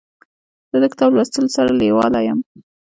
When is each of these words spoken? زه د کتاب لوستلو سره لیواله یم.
زه 0.69 0.77
د 0.83 0.85
کتاب 0.93 1.09
لوستلو 1.15 1.53
سره 1.55 1.69
لیواله 1.79 2.19
یم. 2.27 2.39